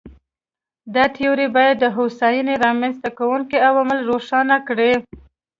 [0.93, 4.93] دا تیوري باید د هوساینې رامنځته کوونکي عوامل روښانه کړي.